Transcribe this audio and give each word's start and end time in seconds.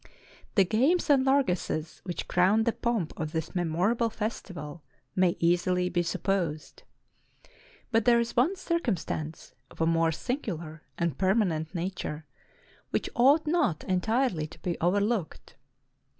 The 0.55 0.65
games 0.65 1.11
and 1.11 1.23
largesses 1.23 2.01
which 2.05 2.27
crowned 2.27 2.65
the 2.65 2.71
pomp 2.71 3.13
of 3.19 3.33
this 3.33 3.53
memorable 3.53 4.09
festival 4.09 4.81
may 5.15 5.37
easily 5.39 5.89
be 5.89 6.01
sup 6.01 6.23
posed; 6.23 6.81
but 7.91 8.05
there 8.05 8.19
is 8.19 8.35
one 8.35 8.55
circumstance 8.55 9.53
of 9.69 9.79
a 9.79 9.85
more 9.85 10.11
singular 10.11 10.81
and 10.97 11.19
permanent 11.19 11.75
nature, 11.75 12.25
which 12.89 13.11
ought 13.15 13.45
not 13.45 13.83
entirely 13.83 14.47
to 14.47 14.57
be 14.63 14.75
overlooked. 14.79 15.55